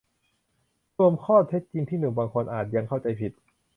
[0.99, 3.31] รวมข้อเท็จจริงที่หนุ่มบางคนอาจยังเข้าใจผิด